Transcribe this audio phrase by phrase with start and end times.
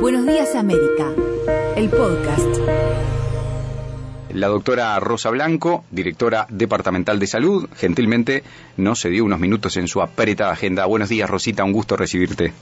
[0.00, 1.12] Buenos días América,
[1.76, 2.56] el podcast.
[4.32, 8.44] La doctora Rosa Blanco, directora departamental de salud, gentilmente
[8.76, 10.86] nos dio unos minutos en su apretada agenda.
[10.86, 12.52] Buenos días, Rosita, un gusto recibirte.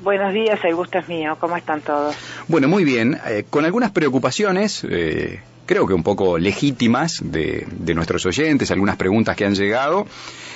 [0.00, 1.36] Buenos días, el gusto es mío.
[1.38, 2.16] ¿Cómo están todos?
[2.48, 3.18] Bueno, muy bien.
[3.26, 9.36] Eh, con algunas preocupaciones, eh, creo que un poco legítimas de, nuestros oyentes, algunas preguntas
[9.36, 10.06] que han llegado,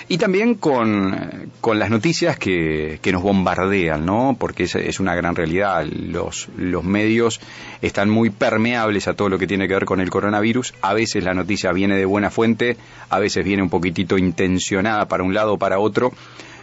[0.09, 4.37] y también con, las noticias que, nos bombardean, ¿no?
[4.39, 5.85] Porque es, es, una gran realidad.
[5.85, 7.41] Los, los medios
[7.83, 10.75] están muy permeables a todo lo que tiene que ver con el coronavirus.
[10.81, 12.77] A veces la noticia viene de buena fuente,
[13.09, 16.13] a veces viene un poquitito intencionada para un lado o para otro,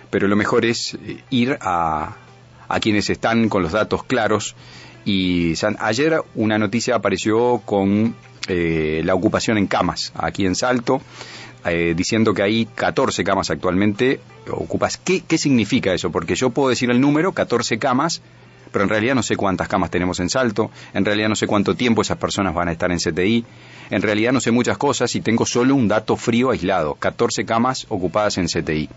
[0.09, 0.97] pero lo mejor es
[1.29, 2.17] ir a,
[2.67, 4.55] a quienes están con los datos claros.
[5.07, 8.13] Y ayer una noticia apareció con
[8.49, 10.99] eh, la ocupación en camas aquí en Salto,
[11.65, 14.19] eh, diciendo que hay 14 camas actualmente
[14.51, 14.97] ocupas.
[14.97, 16.11] ¿Qué, ¿Qué significa eso?
[16.11, 18.21] Porque yo puedo decir el número, 14 camas,
[18.73, 21.73] pero en realidad no sé cuántas camas tenemos en Salto, en realidad no sé cuánto
[21.73, 23.45] tiempo esas personas van a estar en CTI,
[23.91, 27.85] en realidad no sé muchas cosas y tengo solo un dato frío aislado, 14 camas
[27.87, 28.89] ocupadas en CTI.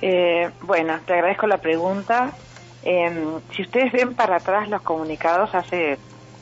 [0.00, 2.32] Eh, bueno, te agradezco la pregunta.
[2.84, 5.98] Em, si ustedes ven para atrás los comunicados hace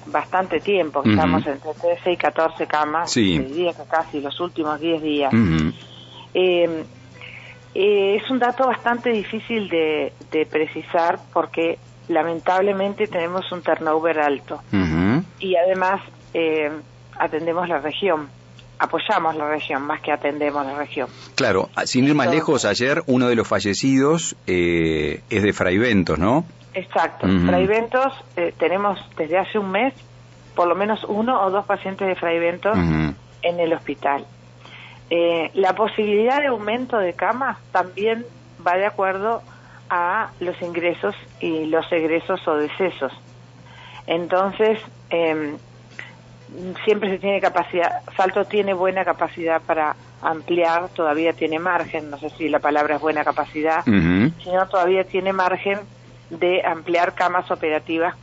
[0.06, 3.38] bastante tiempo, estamos entre 13 y 14 camas, sí.
[3.38, 5.32] diría que casi los últimos 10 días.
[6.32, 6.84] Em,
[7.74, 10.12] eh, es un dato bastante difícil de,
[10.50, 14.62] precisar porque lamentablemente tenemos un turnover alto.
[15.38, 16.00] Y además
[16.34, 16.70] eh,
[17.18, 18.28] atendemos la región
[18.80, 21.08] apoyamos la región más que atendemos la región.
[21.34, 26.46] Claro, sin ir más lejos, ayer uno de los fallecidos eh, es de Fraiventos, ¿no?
[26.72, 29.92] Exacto, Fraiventos eh, tenemos desde hace un mes
[30.54, 34.24] por lo menos uno o dos pacientes de Fraiventos en el hospital.
[35.10, 38.24] Eh, la posibilidad de aumento de camas también
[38.66, 39.42] va de acuerdo
[39.88, 43.12] a los ingresos y los egresos o decesos.
[44.06, 45.56] Entonces, eh,
[46.84, 52.30] siempre se tiene capacidad, Salto tiene buena capacidad para ampliar, todavía tiene margen, no sé
[52.30, 55.78] si la palabra es buena capacidad, sino todavía tiene margen
[56.30, 58.14] de ampliar camas operativas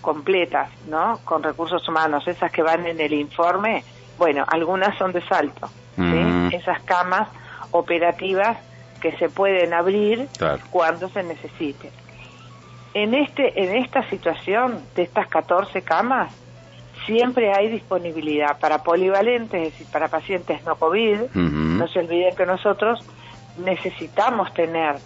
[0.00, 1.18] completas, ¿no?
[1.24, 3.84] Con recursos humanos, esas que van en el informe,
[4.18, 5.68] bueno, algunas son de Salto,
[6.52, 7.28] Esas camas
[7.70, 8.58] operativas
[9.00, 10.28] que se pueden abrir
[10.70, 11.90] cuando se necesite.
[12.94, 16.32] En este en esta situación de estas 14 camas,
[17.06, 21.34] siempre hay disponibilidad para polivalentes, es decir, para pacientes no COVID.
[21.34, 23.00] No se olviden que nosotros
[23.58, 24.96] necesitamos tener,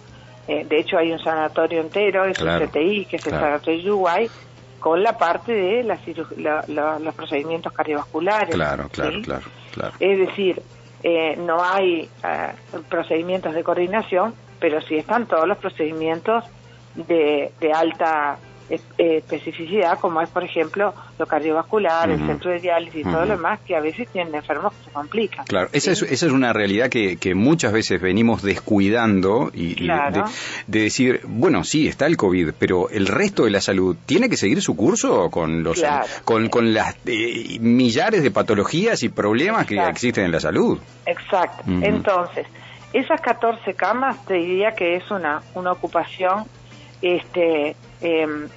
[0.47, 4.29] eh, de hecho hay un sanatorio entero, es un CTI, que es el sanatorio Uruguay,
[4.79, 8.53] con la parte de los procedimientos cardiovasculares.
[8.53, 9.93] Claro, claro, claro, claro.
[9.99, 10.61] Es decir,
[11.03, 12.53] eh, no hay eh,
[12.89, 16.43] procedimientos de coordinación, pero sí están todos los procedimientos
[16.95, 18.37] de, de alta
[18.97, 23.59] especificidad, como es, por ejemplo, lo cardiovascular, el centro de diálisis y todo lo demás,
[23.65, 25.45] que a veces tienen enfermos que se complican.
[25.45, 30.23] Claro, esa, es, esa es una realidad que, que muchas veces venimos descuidando y, de,
[30.67, 34.61] decir, bueno, sí, está el COVID, pero el resto de la salud tiene que seguir
[34.61, 35.83] su curso con, los,
[36.23, 40.79] con, con las eh, millares de patologías y problemas que existen en la salud.
[41.05, 41.63] Exacto.
[41.67, 42.47] Entonces,
[42.93, 46.45] esas 14 camas te diría que es una, una ocupación
[47.01, 48.47] este, eh,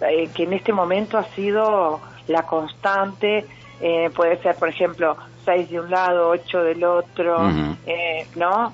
[0.00, 3.44] eh, que en este momento ha sido la constante,
[3.80, 7.50] eh, puede ser, por ejemplo, seis de un lado, ocho del otro,
[7.86, 8.72] eh, ¿no?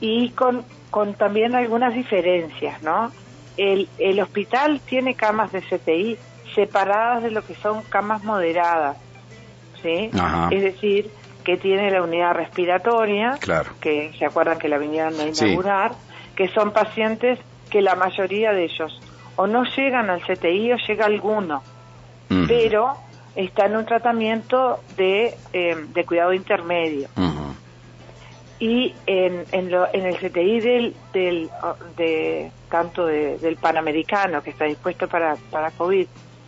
[0.00, 3.10] Y con, con también algunas diferencias, ¿no?
[3.56, 6.18] El, el hospital tiene camas de CTI
[6.54, 8.96] separadas de lo que son camas moderadas,
[9.82, 10.10] ¿sí?
[10.50, 11.10] Es decir,
[11.44, 13.70] que tiene la unidad respiratoria, claro.
[13.80, 15.92] que se acuerdan que la vinieron a inaugurar,
[16.36, 17.38] que son pacientes
[17.70, 19.00] que la mayoría de ellos
[19.36, 21.62] o no llegan al CTI o llega alguno,
[22.46, 22.96] pero
[23.34, 27.08] está en un tratamiento de, eh, de cuidado intermedio.
[28.58, 31.50] Y en, en, lo, en, el CTI del, del
[31.96, 36.06] de, tanto del Panamericano, que está dispuesto para, para COVID,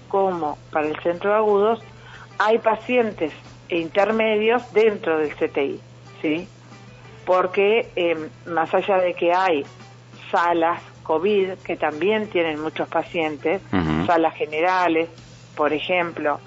[0.08, 1.80] como para el centro de agudos,
[2.38, 3.32] hay pacientes
[3.70, 5.80] intermedios dentro del CTI,
[6.20, 6.46] ¿sí?
[7.24, 9.64] Porque eh, más allá de que hay
[10.32, 13.60] salas COVID, que también tienen muchos pacientes,
[14.06, 15.08] salas generales,
[15.54, 16.40] por ejemplo,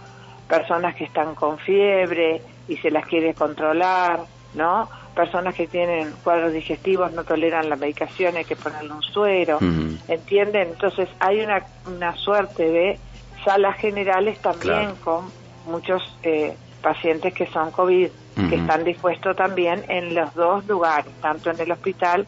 [0.50, 4.22] personas que están con fiebre y se las quiere controlar,
[4.56, 4.90] ¿no?
[5.16, 9.60] Personas que tienen cuadros digestivos, no toleran la medicación, hay que ponerle un suero,
[10.08, 10.70] ¿entienden?
[10.70, 13.00] Entonces hay una, una suerte de
[13.46, 15.26] salas generales también con
[15.68, 18.10] muchos eh, pacientes que son COVID,
[18.50, 22.28] que están dispuestos también en los dos lugares, tanto en el hospital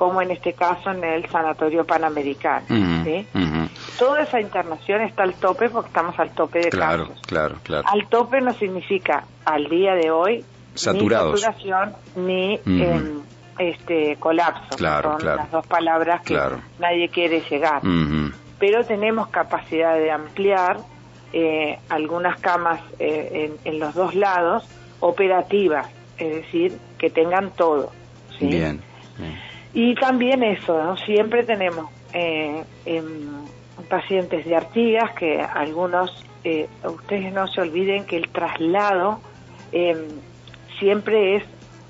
[0.00, 2.64] como en este caso en el Sanatorio Panamericano.
[3.04, 3.26] ¿sí?
[3.98, 7.20] Toda esa internación está al tope porque estamos al tope de claro, casos.
[7.26, 7.86] Claro, claro.
[7.86, 10.42] Al tope no significa al día de hoy
[10.72, 11.34] Saturados.
[11.34, 13.20] ni saturación ni em,
[13.58, 14.74] este colapso.
[14.78, 15.36] Claro, son claro.
[15.36, 16.62] las dos palabras que Claro.
[16.78, 17.82] nadie quiere llegar.
[18.58, 20.78] Pero tenemos capacidad de ampliar
[21.34, 24.66] eh, algunas camas eh, en, en los dos lados
[25.00, 27.92] operativas, es decir, que tengan todo.
[28.38, 28.46] ¿sí?
[28.46, 28.80] Bien.
[29.18, 29.49] bien.
[29.72, 30.96] Y también eso, ¿no?
[30.96, 33.46] siempre tenemos eh, em,
[33.88, 39.20] pacientes de Artigas que algunos, eh, ustedes no se olviden que el traslado
[39.72, 39.98] em,
[40.78, 41.44] siempre es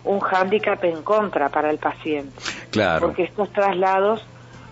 [0.04, 2.34] un hándicap en contra para el paciente,
[2.70, 3.06] Claro.
[3.06, 4.24] porque estos traslados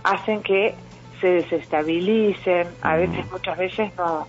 [0.05, 0.75] hacen que
[1.21, 3.01] se desestabilicen, a Mm.
[3.01, 4.27] veces, muchas veces no,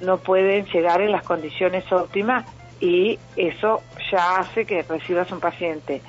[0.00, 2.44] no pueden llegar en las condiciones óptimas
[2.80, 6.00] y eso ya hace que recibas un paciente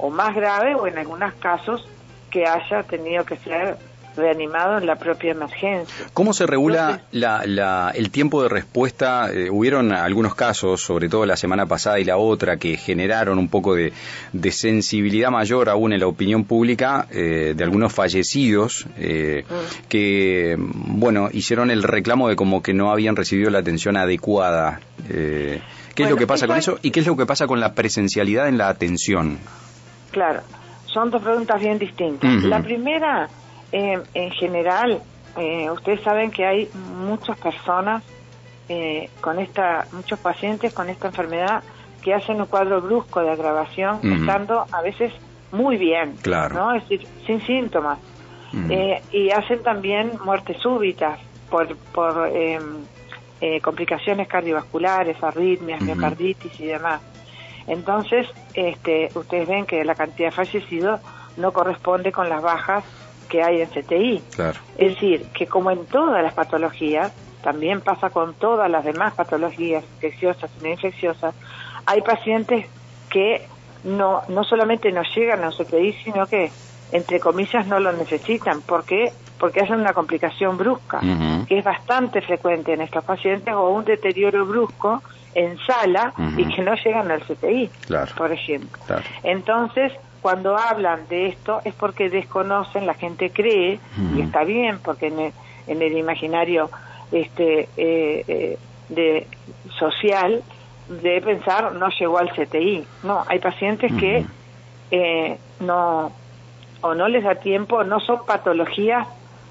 [0.00, 1.86] o más grave o en algunos casos
[2.30, 3.76] que haya tenido que ser
[4.16, 6.06] reanimado en la propia emergencia.
[6.12, 9.30] ¿Cómo se regula Entonces- la, la- el tiempo de respuesta?
[9.32, 13.48] Eh, hubieron algunos casos, sobre todo la semana pasada y la otra, que generaron un
[13.48, 13.92] poco de,
[14.32, 19.88] de sensibilidad mayor aún en la opinión pública eh, de algunos fallecidos eh, Mm.
[19.88, 24.80] que, bueno, hicieron el reclamo de como que no habían recibido la atención adecuada.
[25.08, 25.60] Eh,
[25.94, 26.78] ¿Qué es lo que pasa con eso?
[26.82, 29.38] ¿Y qué es lo que pasa con la presencialidad en la atención?
[30.10, 30.40] Claro,
[30.86, 32.42] son dos preguntas bien distintas.
[32.44, 33.28] La primera,
[33.72, 35.00] eh, en general,
[35.36, 38.02] eh, ustedes saben que hay muchas personas
[38.68, 41.62] eh, con esta, muchos pacientes con esta enfermedad
[42.02, 45.12] que hacen un cuadro brusco de agravación, estando a veces
[45.52, 46.54] muy bien, Claro.
[46.54, 46.74] ¿no?
[46.74, 47.98] Es decir, sin síntomas.
[48.68, 57.00] Eh, y hacen también muertes súbitas por, por eh, complicaciones cardiovasculares, arritmias, miocarditis y demás.
[57.66, 61.00] Entonces, este, ustedes ven que la cantidad de fallecidos
[61.36, 62.84] no corresponde con las bajas
[63.28, 64.22] que hay en CTI.
[64.34, 64.58] Claro.
[64.76, 67.12] Es decir, que como en todas las patologías,
[67.42, 71.34] también pasa con todas las demás patologías infecciosas y no infecciosas,
[71.86, 72.66] hay pacientes
[73.08, 73.46] que
[73.84, 76.50] no, no solamente no llegan a un CTI, sino que,
[76.92, 78.60] entre comillas, no lo necesitan.
[78.62, 79.12] ¿Por qué?
[79.38, 81.00] Porque hacen una complicación brusca,
[81.48, 85.02] que es bastante frecuente en estos pacientes, o un deterioro brusco
[85.34, 88.12] en sala y que no llegan al CTI, Claro.
[88.16, 88.80] por ejemplo.
[88.86, 89.04] Claro.
[89.22, 89.92] Entonces,
[90.22, 93.78] cuando hablan de esto es porque desconocen, la gente cree,
[94.16, 95.32] y está bien, porque en el,
[95.66, 96.70] en el imaginario
[97.12, 99.26] este eh, eh, de
[99.78, 100.42] social
[100.88, 102.84] de pensar no llegó al CTI.
[103.04, 104.24] No, hay pacientes que
[104.90, 106.12] eh, no
[106.82, 109.06] o no les da tiempo, no son patologías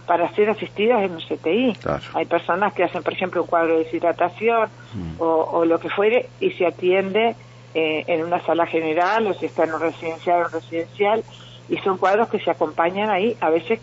[0.10, 1.76] para ser asistidas en un CTI.
[1.84, 2.02] Claro.
[2.16, 5.22] Hay personas que hacen, por ejemplo, un cuadro de deshidratación Mm.
[5.22, 7.36] o, o lo que fuere y se atiende
[7.76, 11.24] eh, en una sala general o si está en un residencial o un residencial
[11.70, 13.80] y son cuadros que se acompañan ahí a veces,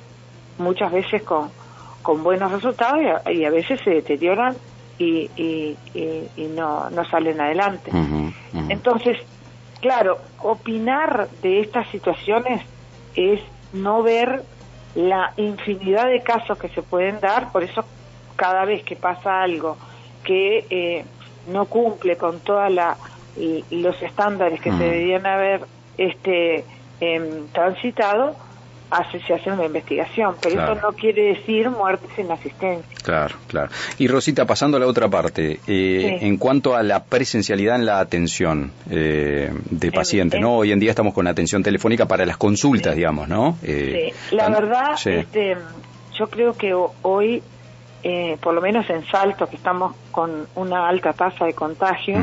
[0.58, 1.48] muchas veces con,
[2.02, 4.56] con buenos resultados y a, y a veces se deterioran
[4.98, 7.92] y, y, y- y no, no salen adelante.
[8.68, 9.16] Entonces,
[9.80, 12.62] claro, opinar de estas situaciones
[13.14, 13.40] es
[13.72, 14.42] no ver
[14.96, 17.84] la infinidad de casos que se pueden dar, por eso
[18.34, 19.76] cada vez que pasa algo
[20.24, 21.04] que eh,
[21.48, 22.40] no cumple con
[23.36, 24.78] y los estándares que Mm.
[24.78, 25.60] se deberían haber
[25.98, 26.64] este
[27.00, 28.34] em, transitado,
[28.90, 30.72] hace una investigación, pero Claro.
[30.74, 32.84] eso no quiere decir muerte sin asistencia.
[33.02, 33.68] Claro, claro.
[33.98, 36.26] Y Rosita, pasando a la otra parte, eh, Sí.
[36.26, 40.56] en cuanto a la presencialidad en la atención eh, de pacientes, en- ¿no?
[40.56, 43.58] Hoy en día estamos con atención telefónica para las consultas, digamos, ¿no?
[43.62, 45.10] Eh, Sí, la tan- verdad, sí.
[45.10, 45.56] este,
[46.18, 47.42] yo creo que ho- hoy,
[48.02, 52.16] eh, por lo menos en Salto, que estamos con una alta tasa de contagio,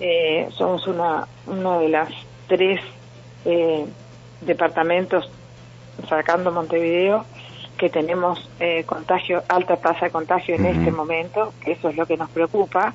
[0.00, 2.08] eh, somos una, uno de las
[2.48, 2.80] tres
[3.44, 3.84] eh,
[4.40, 5.30] departamentos,
[6.08, 7.24] sacando Montevideo,
[7.76, 12.06] que tenemos eh, contagio, alta tasa de contagio en este momento, que eso es lo
[12.06, 12.94] que nos preocupa.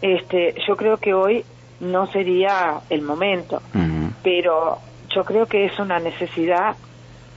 [0.00, 1.44] Este, yo creo que hoy
[1.80, 3.60] no sería el momento
[4.24, 4.78] pero
[5.10, 6.74] yo creo que es una necesidad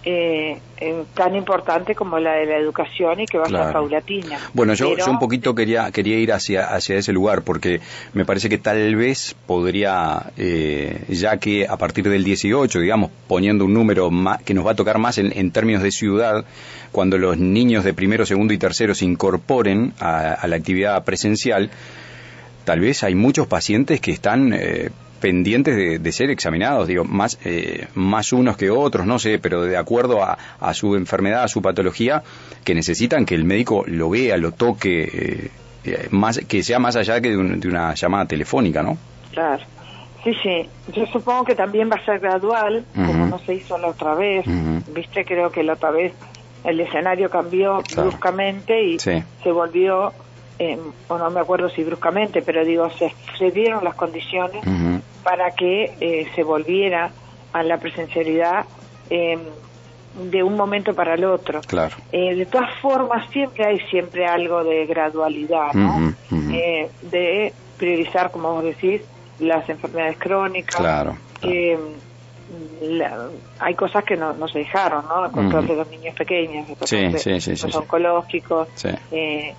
[0.10, 4.40] eh, eh, tan importante como la de la educación y que va a ser paulatina.
[4.54, 7.82] Bueno, yo, Pero- yo un poquito quería, quería ir hacia, hacia ese lugar porque
[8.14, 13.66] me parece que tal vez podría, eh, ya que a partir del 18, digamos, poniendo
[13.66, 16.46] un número ma- que nos va a tocar más en, en términos de ciudad,
[16.94, 21.70] cuando los niños de primero, segundo y tercero se incorporen a, a la actividad presencial,
[22.68, 24.90] tal vez hay muchos pacientes que están eh,
[25.22, 29.62] pendientes de, de ser examinados, digo, más, eh, más unos que otros, no sé, pero
[29.64, 32.24] de acuerdo a, a su enfermedad, a su patología,
[32.66, 35.52] que necesitan que el médico lo vea, lo toque, eh,
[35.86, 38.98] eh, más, que sea más allá que de, un- de una llamada telefónica, ¿no?
[39.32, 39.64] Claro.
[40.26, 40.70] Sí, sí.
[40.94, 44.46] Yo supongo que también va a ser gradual, como no se hizo la otra vez.
[44.94, 46.12] Viste, creo que la otra vez
[46.66, 49.00] el escenario cambió bruscamente y
[49.42, 50.12] se volvió,
[50.60, 54.64] eh, o no me acuerdo si bruscamente, pero digo, se, se dieron las condiciones
[55.24, 57.12] para que eh, se volviera
[57.54, 58.66] a la presencialidad
[59.10, 59.38] eh,
[60.32, 61.62] de un momento para el otro.
[61.62, 61.96] Claro.
[62.12, 66.14] Eh, de todas formas, siempre hay siempre algo de gradualidad, ¿no?
[66.52, 69.02] Eh, de priorizar, como vos decís,
[69.40, 70.76] las enfermedades crónicas.
[70.76, 71.18] Claro.
[72.50, 73.00] Eh,
[73.60, 75.26] hay cosas que no, no se dejaron, ¿no?
[75.26, 78.70] El control de los niños pequeños, sí, sí, sí, los oncológicos,
[79.12, 79.54] eh,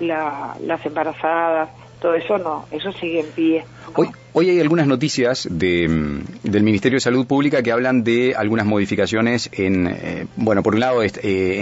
[0.00, 3.64] la, las embarazadas, todo eso no, eso sigue en pie.
[3.94, 8.34] Hoy, hoy hay algunas noticias de, mm, del Ministerio de Salud Pública que hablan de
[8.36, 11.10] algunas modificaciones en, eh, bueno, por un lado eh,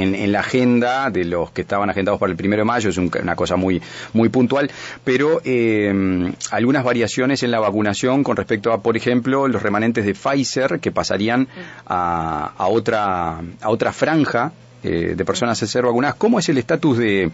[0.03, 3.37] en, la agenda de los que estaban agendados para el primero de mayo, es una
[3.37, 3.81] cosa muy,
[4.13, 4.71] muy puntual,
[5.05, 10.15] pero eh, algunas variaciones en la vacunación con respecto a, por ejemplo, los remanentes de
[10.15, 11.49] Pfizer que pasarían
[11.87, 14.53] a, a otra, a otra franja
[14.83, 16.17] eh, de personas a ser vacunadas.
[16.17, 17.31] ¿Cómo es el estatus de,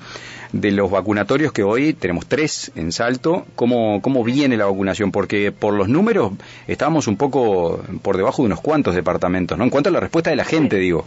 [0.53, 3.47] de, los vacunatorios que hoy tenemos tres en Salto?
[3.57, 5.13] ¿Cómo, ¿Cómo viene la vacunación?
[5.13, 6.33] Porque por los números
[6.67, 9.65] estábamos un poco por debajo de unos cuantos departamentos, ¿no?
[9.65, 11.05] En cuanto a la respuesta de la gente, digo.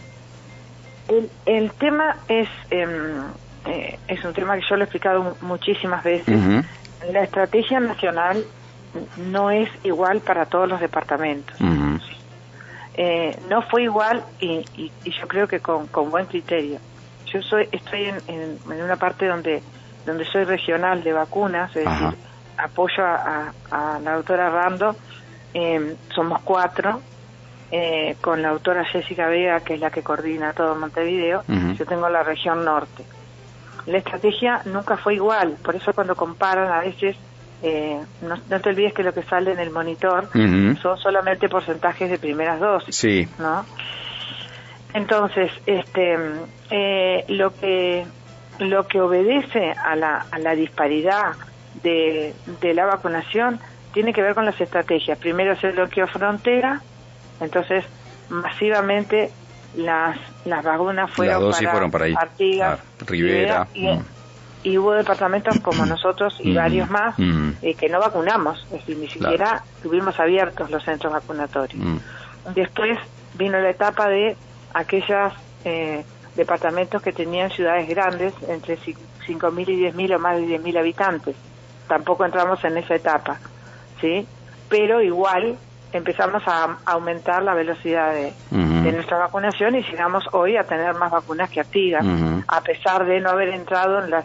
[1.08, 2.90] El, el tema es, em,
[3.66, 6.36] eh, es un tema que yo lo he explicado muchísimas veces.
[7.12, 8.44] La estrategia nacional
[9.30, 11.56] no es igual para todos los departamentos.
[12.98, 14.64] Eh, no fue igual y,
[15.04, 16.78] yo creo que con, buen criterio.
[17.26, 19.62] Yo soy estoy en, una parte donde
[20.06, 22.16] donde soy regional de vacunas, es decir,
[22.56, 23.52] apoyo a,
[24.02, 24.94] la doctora Rando,
[25.52, 27.02] em, somos cuatro,
[27.72, 32.08] eh, con la doctora Jessica Vega, que es la que coordina todo Montevideo, yo tengo
[32.08, 33.04] la región norte.
[33.86, 37.16] La estrategia nunca fue igual, por eso cuando comparan a veces
[37.62, 40.28] eh, no, te olvides que lo que sale en el monitor
[40.82, 43.28] son solamente porcentajes de primeras dosis, sí.
[43.38, 43.64] ¿no?
[44.92, 46.16] Entonces, este,
[46.70, 48.06] eh, lo que
[48.58, 51.32] lo que obedece a la, a la disparidad
[51.82, 53.60] de, de la vacunación
[53.92, 55.18] tiene que ver con las estrategias.
[55.18, 56.80] Primero se bloqueó frontera,
[57.40, 57.84] entonces
[58.30, 59.30] masivamente
[59.76, 64.15] las, las vacunas fueron, para, fueron para Artigas, Rivera, y, mm
[64.66, 67.14] y hubo departamentos como nosotros y varios más
[67.62, 71.80] eh, que no vacunamos, es decir, ni siquiera tuvimos abiertos los centros vacunatorios.
[72.52, 72.98] Después
[73.34, 74.36] vino la etapa de
[74.74, 75.32] aquellos
[75.64, 76.04] eh,
[76.34, 81.36] departamentos que tenían ciudades grandes, entre 5.000 y 10.000 o más de 10.000 habitantes.
[81.86, 83.38] Tampoco entramos en esa etapa,
[84.00, 84.26] ¿sí?
[84.68, 85.56] Pero igual
[85.92, 91.50] empezamos a aumentar la velocidad de, nuestra vacunación y llegamos hoy a tener más vacunas
[91.50, 92.04] que activas,
[92.48, 94.24] a pesar de no haber entrado en las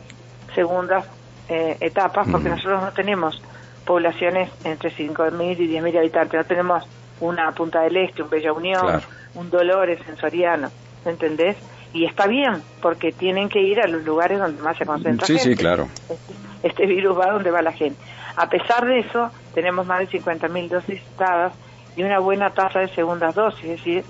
[0.56, 1.06] segundas
[1.50, 3.42] eh, etapas, porque nosotros no tenemos
[3.86, 6.84] poblaciones entre 5.000 y 10.000 habitantes, no tenemos
[7.20, 9.02] una Punta del Este, un Bella Unión,
[9.36, 10.70] un Dolores sensoriano,
[11.06, 11.58] ¿entendés?
[11.94, 15.38] Y está bien, porque tienen que ir a los lugares donde más se concentra sí,
[15.38, 15.50] gente.
[15.50, 15.88] Sí, claro.
[16.10, 16.16] Este,
[16.64, 18.00] este, virus va donde va la gente.
[18.36, 21.54] A pesar de eso, tenemos más de 50.000 dosis dadas
[21.96, 24.06] y una buena tasa de segundas dosis, es decir,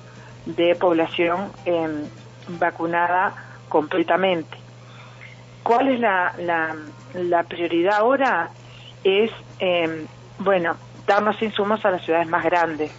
[0.45, 2.03] de población em,
[2.59, 3.33] vacunada
[3.67, 4.60] completamente.
[5.63, 6.33] ¿Cuál es la,
[7.13, 8.49] la, prioridad ahora?
[9.03, 10.05] Es, eh,
[10.39, 10.75] bueno,
[11.05, 12.91] darnos insumos a las ciudades más grandes,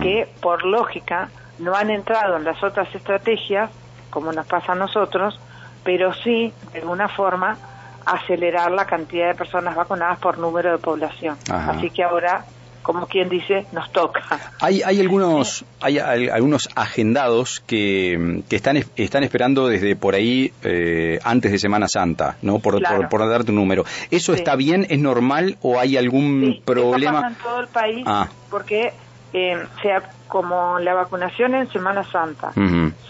[0.00, 3.70] que por lógica no han entrado en las otras estrategias,
[4.10, 5.38] como nos pasa a nosotros,
[5.84, 7.58] pero sí, de alguna forma,
[8.04, 11.36] acelerar la cantidad de personas vacunadas por número de población.
[11.50, 12.44] Así que ahora
[12.86, 14.22] como quien dice, nos toca.
[14.60, 21.18] Hay, hay algunos hay, algunos agendados que, que, están están esperando desde por ahí eh,
[21.24, 22.60] antes de Semana Santa, ¿no?
[22.60, 23.84] Por, por, darte un número.
[24.12, 24.86] ¿Eso está bien?
[24.88, 27.22] ¿Es normal o hay algún problema?
[27.22, 28.28] Pasa en todo el país ah.
[28.50, 28.92] porque
[29.32, 32.52] eh, sea como la vacunación en Semana Santa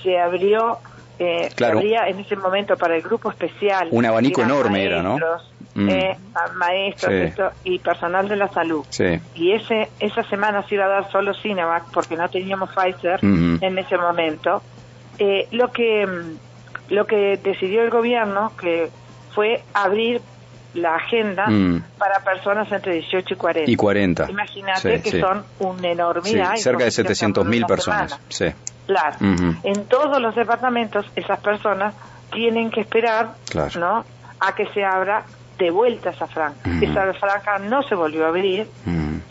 [0.03, 0.79] se abrió
[1.19, 1.81] eh, claro.
[1.81, 5.19] había en ese momento para el grupo especial un abanico enorme era, ¿no?
[5.77, 5.89] Mm.
[5.91, 6.17] Eh,
[6.55, 8.85] maestros y personal de la salud.
[9.35, 13.79] Y ese esa semana se iba a dar solo Sinovac porque no teníamos Pfizer en
[13.79, 14.63] ese momento.
[15.19, 18.89] Eh, lo que mm, lo que decidió el gobierno que
[19.35, 20.23] fue abrir
[20.73, 21.83] la agenda mm.
[21.99, 23.71] para personas entre 18 y 40.
[23.71, 24.31] Y 40.
[24.31, 26.57] Imagínate que son una enormidad.
[26.57, 28.19] cerca de 700.000 personas.
[28.29, 28.47] Sí.
[28.87, 29.17] Claro.
[29.21, 31.95] En todos los departamentos esas personas
[32.33, 33.35] tienen que esperar
[33.79, 34.05] ¿no?
[34.41, 35.25] a que se abra
[35.59, 36.71] de vuelta esa franja.
[36.81, 38.67] Esa franja no se volvió a abrir,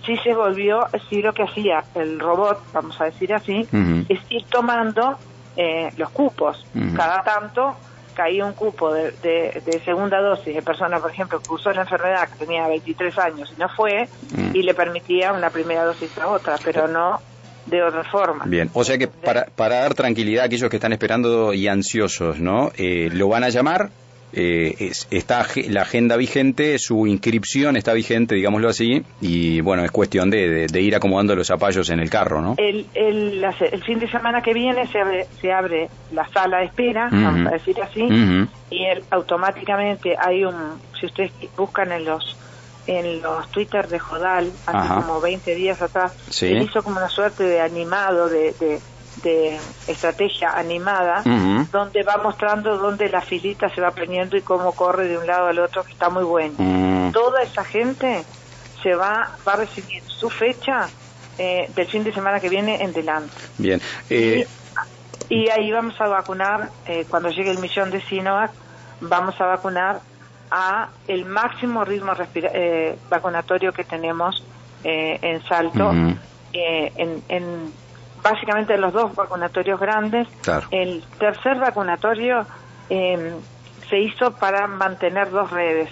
[0.06, 3.68] sí se volvió, sí lo que hacía el robot, vamos a decir así,
[4.10, 5.18] es ir tomando
[5.58, 6.66] eh, los cupos.
[6.96, 7.76] Cada tanto
[8.16, 12.30] caía un cupo de, de, segunda dosis de persona, por ejemplo, que usó la enfermedad,
[12.30, 14.08] que tenía 23 años y no fue,
[14.54, 17.20] y le permitía una primera dosis a otra, pero no
[17.66, 18.46] de otra forma.
[18.46, 22.40] Bien, o sea que para, para dar tranquilidad a aquellos que están esperando y ansiosos,
[22.40, 22.72] ¿no?
[22.78, 23.90] Eh, lo van a llamar
[24.38, 30.30] eh, está la agenda vigente, su inscripción está vigente, digámoslo así, y bueno, es cuestión
[30.30, 32.56] de, ir acomodando los zapallos en el carro, ¿no?
[32.58, 33.46] El, el,
[33.84, 37.52] fin de semana que viene se abre, se abre la sala de espera, vamos a
[37.52, 38.02] decir así,
[38.70, 42.38] y él, automáticamente hay un, si ustedes buscan en los
[42.88, 46.14] en los Twitter de Jodal, hace como 20 días atrás,
[46.44, 48.80] él hizo como una suerte de animado de de
[49.88, 51.24] estrategia animada,
[51.72, 55.48] donde va mostrando dónde la filita se va poniendo y cómo corre de un lado
[55.48, 56.54] al otro, que está muy bueno.
[56.58, 57.12] Mm.
[57.12, 58.24] Toda esa gente
[58.84, 60.88] se va, va a recibir su fecha
[61.38, 63.34] eh, del fin de semana que viene en delante.
[63.58, 63.82] Bien.
[64.10, 64.48] Eh,
[65.28, 68.52] y, ahí vamos a vacunar, eh, cuando llegue el millón de Sinovac,
[69.02, 70.02] vamos a vacunar
[70.52, 72.14] a el máximo ritmo
[73.10, 74.44] vacunatorio que tenemos
[74.84, 75.92] en Salto.
[76.54, 77.74] en, en
[78.26, 80.28] básicamente los dos vacunatorios grandes.
[80.72, 82.46] El tercer vacunatorio
[82.90, 83.36] em,
[83.88, 85.90] se hizo para mantener dos redes.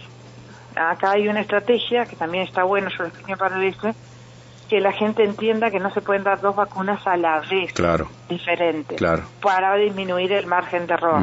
[0.75, 3.93] Acá hay una estrategia que también está bueno, yo lo para este,
[4.67, 8.09] que la gente entienda que no se pueden dar dos vacunas a la vez claro.
[8.27, 8.99] diferentes
[9.39, 11.21] para disminuir el margen de error.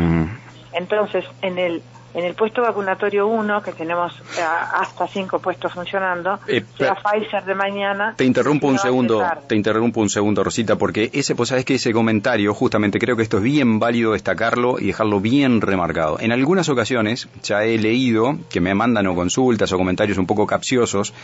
[0.72, 1.82] Entonces, en el
[2.14, 7.54] en el puesto vacunatorio 1, que tenemos eh, hasta cinco puestos funcionando, eh, Pfizer de
[7.54, 8.14] mañana.
[8.16, 11.92] Te interrumpo un segundo, te interrumpo un segundo, Rosita, porque ese, pues sabes que ese
[11.92, 16.18] comentario, justamente creo que esto es bien válido destacarlo y dejarlo bien remarcado.
[16.20, 20.46] En algunas ocasiones ya he leído que me mandan o consultas o comentarios un poco
[20.46, 21.14] capciosos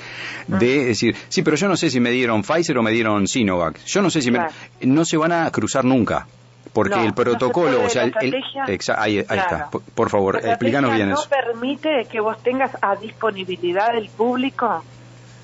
[0.47, 3.85] de decir, sí, pero yo no sé si me dieron Pfizer o me dieron Sinovac.
[3.85, 4.41] Yo no sé si me,
[4.83, 6.27] no se van a cruzar nunca
[6.77, 8.13] porque el protocolo, o sea, el,
[8.99, 11.23] ahí, está, por, favor, explícanos bien eso.
[11.23, 14.85] No permite que vos tengas a disponibilidad del público,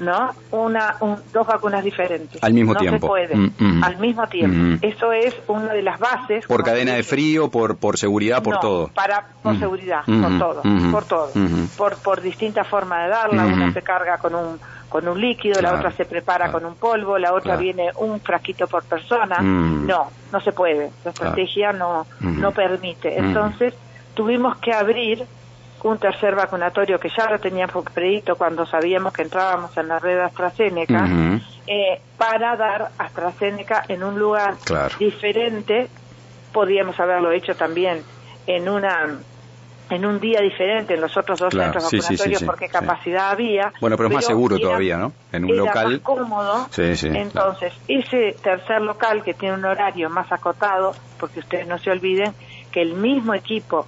[0.00, 0.34] ¿no?
[0.50, 0.96] Una,
[1.32, 2.44] dos vacunas diferentes.
[2.44, 3.06] Al mismo tiempo.
[3.06, 3.82] Se puede, mm, mm.
[3.82, 4.58] al mismo tiempo.
[4.58, 4.78] Mm.
[4.82, 6.44] Eso es una de las bases.
[6.46, 8.88] Por cadena de frío, por, por seguridad, por todo.
[8.88, 10.62] Para, por seguridad, por todo,
[10.92, 11.30] por todo.
[11.78, 14.60] Por, por distintas formas de darla, una se carga con un
[14.92, 18.66] con un líquido, la otra se prepara con un polvo, la otra viene un frasquito
[18.66, 19.40] por persona.
[19.40, 19.86] Mm.
[19.86, 20.90] No, no se puede.
[21.02, 23.18] La estrategia no, no permite.
[23.18, 23.72] Entonces,
[24.12, 25.24] tuvimos que abrir
[25.82, 30.20] un tercer vacunatorio que ya lo teníamos previsto cuando sabíamos que entrábamos en la red
[30.20, 31.08] AstraZeneca,
[31.66, 34.56] eh, para dar AstraZeneca en un lugar
[34.98, 35.88] diferente.
[36.52, 38.02] Podíamos haberlo hecho también
[38.46, 39.08] en una
[39.92, 43.72] en un día diferente en los otros dos centros vacunatorios porque capacidad había.
[43.80, 45.12] Bueno, pero es más seguro todavía, ¿no?
[45.32, 45.92] En un local.
[45.92, 46.66] Más cómodo.
[46.76, 52.32] Entonces, ese tercer local que tiene un horario más acotado, porque ustedes no se olviden
[52.70, 53.86] que el mismo equipo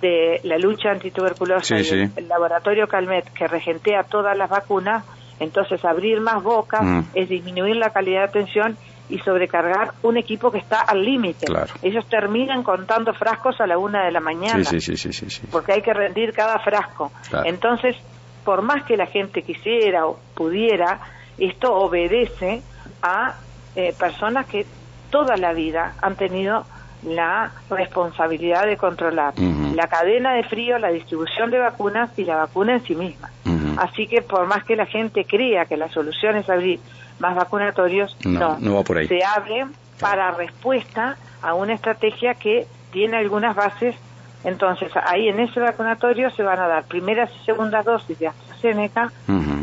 [0.00, 5.04] de la lucha antituberculosa y el, laboratorio Calmet que regentea todas las vacunas,
[5.40, 7.00] entonces abrir más bocas mm.
[7.14, 8.76] es disminuir la calidad de atención
[9.10, 11.46] y sobrecargar un equipo que está al límite.
[11.82, 14.64] Ellos terminan contando frascos a la una de la mañana.
[14.64, 17.10] Sí, sí, sí, sí, porque hay que rendir cada frasco.
[17.44, 17.96] Entonces,
[18.44, 21.00] por más que la gente quisiera o pudiera,
[21.38, 22.62] esto obedece
[23.02, 23.34] a
[23.76, 24.66] eh, personas que
[25.10, 26.64] toda la vida han tenido
[27.02, 29.32] la responsabilidad de controlar
[29.74, 33.30] la cadena de frío, la distribución de vacunas y la vacuna en sí misma.
[33.78, 36.80] Así que por más que la gente crea que la solución es abrir
[37.20, 39.08] más vacunatorios, no, no, va por ahí.
[39.08, 39.66] se abre
[40.00, 43.94] para respuesta a una estrategia que tiene algunas bases.
[44.42, 49.12] Entonces, ahí en ese vacunatorio se van a dar primeras y segundas dosis de AstraZeneca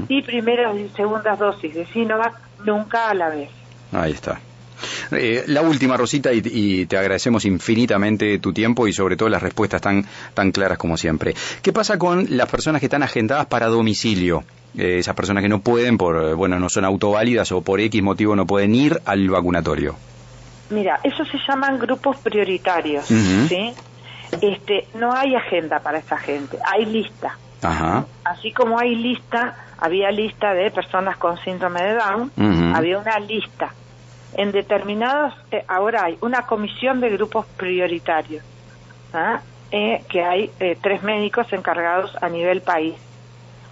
[0.08, 3.50] y primeras y segundas dosis de Sinovac nunca a la vez.
[3.92, 4.40] Ahí está.
[5.12, 9.82] Eh, la última, Rosita, y, te agradecemos infinitamente tu tiempo y sobre todo las respuestas
[9.82, 11.34] tan, tan claras como siempre.
[11.62, 14.44] ¿Qué pasa con las personas que están agendadas para domicilio?
[14.76, 18.02] Eh, esas personas que no pueden, por eh, bueno, no son autoválidas o por X
[18.04, 19.96] motivo no pueden ir al vacunatorio.
[20.70, 23.74] Mira, eso se llaman grupos prioritarios, ¿sí?
[24.42, 27.38] Este, no hay agenda para esa gente, hay lista.
[28.26, 32.32] Así como hay lista, había lista de personas con síndrome de Down,
[32.76, 33.74] había una lista.
[34.34, 38.44] En determinados, eh, ahora hay una comisión de grupos prioritarios,
[39.14, 39.40] ¿ah?
[39.72, 40.52] que hay
[40.82, 42.96] tres médicos encargados a nivel país.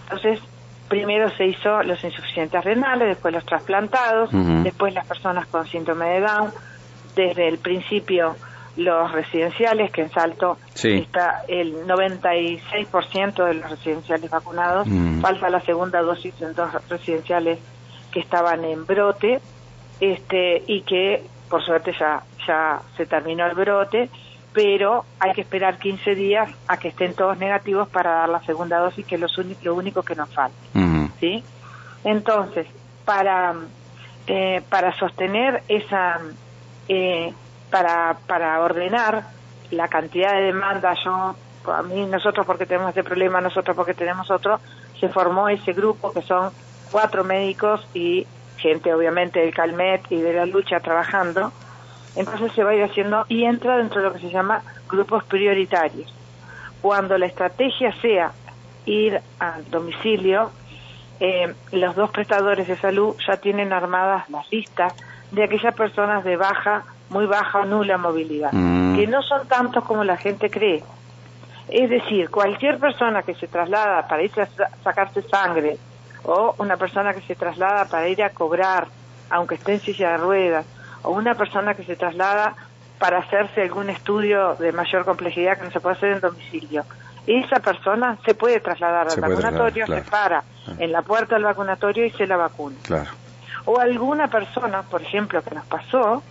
[0.04, 0.40] Entonces,
[0.88, 4.30] primero se hizo los insuficientes renales, después los trasplantados,
[4.64, 6.52] después las personas con síndrome de Down,
[7.16, 8.36] desde el principio
[8.78, 14.88] los residenciales, que en Salto está el 96% de los residenciales vacunados,
[15.22, 17.60] falta la segunda dosis en dos residenciales
[18.12, 19.40] que estaban en brote,
[20.00, 24.10] este y que por suerte ya, ya se terminó el brote,
[24.56, 28.80] pero hay que esperar 15 días a que estén todos negativos para dar la segunda
[28.80, 29.22] dosis, que es
[29.62, 30.58] lo, único que nos falta.
[31.20, 31.44] ¿sí?
[32.06, 32.66] Entonces,
[33.04, 33.54] para,
[34.28, 36.22] eh, para sostener esa,
[36.88, 37.34] eh,
[37.70, 39.26] para, para ordenar
[39.72, 41.36] la cantidad de demanda, yo,
[41.74, 44.62] a mí, nosotros porque tenemos este problema, nosotros porque tenemos otro,
[45.02, 46.52] se formó ese grupo que son
[46.92, 51.52] cuatro médicos y gente obviamente del Calmet y de la lucha trabajando,
[52.16, 55.24] entonces se va a ir haciendo y entra dentro de lo que se llama grupos
[55.26, 56.14] prioritarios.
[56.82, 58.32] Cuando la estrategia sea
[58.86, 60.52] ir al domicilio,
[61.20, 64.94] eh, los dos prestadores de salud ya tienen armadas las listas
[65.32, 68.96] de aquellas personas de baja, muy baja o nula movilidad, mm.
[68.96, 70.84] que no son tantos como la gente cree.
[71.68, 74.48] Es decir, cualquier persona que se traslada para irse a
[74.84, 75.78] sacarse sangre
[76.24, 78.88] o una persona que se traslada para ir a cobrar,
[79.30, 80.66] aunque esté en silla de ruedas,
[81.06, 82.56] o una persona que se traslada
[83.00, 86.84] para hacerse algún estudio de mayor complejidad que no se puede hacer en domicilio.
[87.28, 90.44] Esa persona se puede trasladar al vacunatorio, se para
[90.78, 92.78] en la puerta del vacunatorio y se la vacuna.
[93.66, 96.22] O alguna persona, por ejemplo, que nos pasó,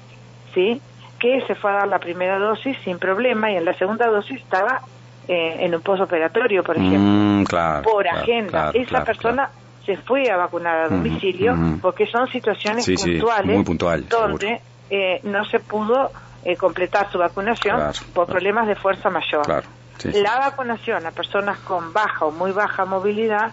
[0.55, 0.81] ¿sí?
[1.19, 4.41] que se fue a dar la primera dosis sin problema y en la segunda dosis
[4.41, 4.83] estaba
[5.27, 8.71] eh, en un postoperatorio, por ejemplo, mm, por agenda.
[8.75, 9.51] Esa persona
[9.85, 16.11] se fue a vacunar a domicilio porque son situaciones puntuales donde eh, no se pudo
[16.44, 17.81] eh, completar su vacunación
[18.12, 19.64] por problemas de fuerza mayor.
[20.05, 23.53] la vacunación a personas con baja o muy baja movilidad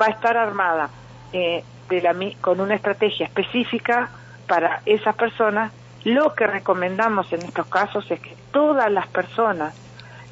[0.00, 0.90] va a estar armada
[1.32, 4.10] eh, de la, con una estrategia específica
[4.46, 5.72] para esas personas.
[6.04, 9.74] Lo que recomendamos en estos casos es que todas las personas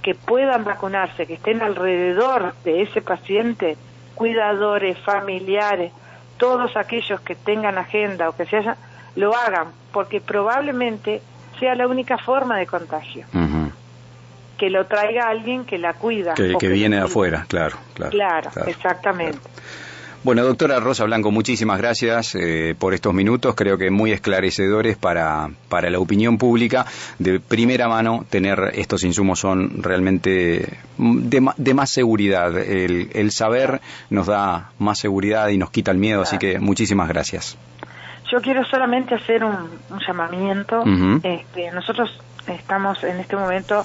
[0.02, 3.76] que puedan vacunarse, que estén alrededor de ese paciente,
[4.14, 5.92] cuidadores, familiares,
[6.36, 8.76] todos aquellos que tengan agenda o que se hayan,
[9.16, 11.22] lo hagan, porque probablemente
[11.58, 13.26] sea la única forma de contagio.
[14.58, 16.34] Que lo traiga alguien que la cuida.
[16.34, 17.76] Que, viene de afuera, claro.
[18.10, 19.40] Claro, exactamente.
[20.24, 23.56] Bueno, doctora Rosa Blanco, muchísimas gracias eh, por estos minutos.
[23.56, 26.86] Creo que muy esclarecedores para, para la opinión pública.
[27.18, 32.56] De primera mano, tener estos insumos son realmente de, de más seguridad.
[32.56, 33.80] El, el, saber
[34.10, 37.58] nos da más seguridad y nos quita el miedo, así que muchísimas gracias.
[38.30, 39.70] Yo quiero solamente hacer un,
[40.06, 40.84] llamamiento.
[41.24, 43.84] este, nosotros estamos en este momento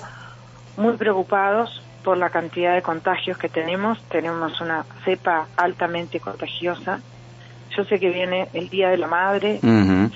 [0.78, 4.02] muy preocupados por la cantidad de contagios que tenemos.
[4.04, 7.02] Tenemos una cepa altamente contagiosa.
[7.76, 9.60] Yo sé que viene el Día de la Madre,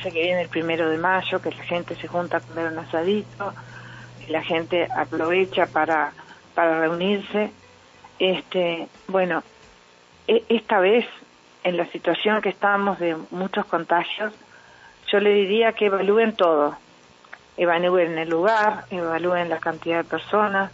[0.02, 2.80] sé que viene el primero de mayo, que la gente se junta a comer un
[2.80, 3.52] asadito,
[4.30, 6.14] la gente aprovecha para,
[6.56, 7.52] para reunirse.
[8.20, 9.44] Este, bueno,
[10.30, 11.06] e, esta vez,
[11.66, 14.32] en la situación que estamos de muchos contagios,
[15.12, 16.78] yo le diría que evalúen todo.
[17.58, 20.72] Evalúen el lugar, evalúen la cantidad de personas,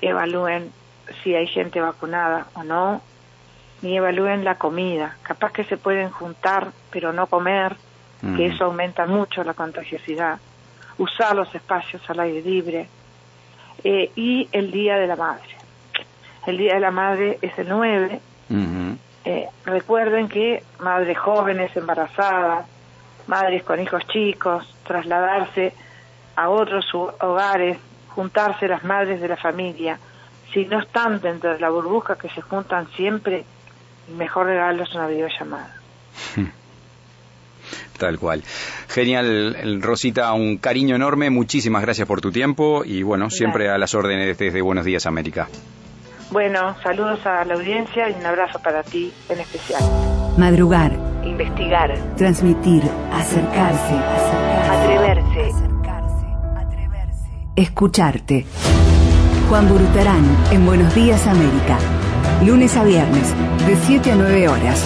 [0.00, 0.72] evalúen
[1.22, 3.00] si hay gente vacunada o no,
[3.82, 5.16] ni evalúen la comida.
[5.22, 7.76] Capaz que se pueden juntar, pero no comer,
[8.36, 10.38] que eso aumenta mucho la contagiosidad.
[10.98, 12.88] Usar los espacios al aire libre.
[13.82, 15.56] Eh, y el Día de la Madre.
[16.46, 18.20] El Día de la Madre es el 9.
[19.24, 22.66] Eh, recuerden que madres jóvenes, embarazadas,
[23.26, 25.72] madres con hijos chicos, trasladarse
[26.36, 27.78] a otros hogares
[28.14, 29.98] juntarse las madres de la familia.
[30.52, 33.44] Si no están dentro de la burbuja que se juntan siempre,
[34.08, 35.76] el mejor regalo es una videollamada.
[37.98, 38.42] Tal cual.
[38.88, 43.94] Genial, Rosita, un cariño enorme, muchísimas gracias por tu tiempo y bueno, siempre a las
[43.94, 45.48] órdenes desde Buenos Días América.
[46.30, 49.82] Bueno, saludos a la audiencia y un abrazo para ti en especial.
[50.38, 50.92] Madrugar,
[51.24, 53.94] investigar, transmitir, acercarse,
[54.70, 55.29] atreverse
[57.56, 58.46] escucharte.
[59.48, 61.78] Juan Burutarán en Buenos Días América.
[62.44, 63.34] Lunes a viernes,
[63.66, 64.82] de 7 a 9 horas.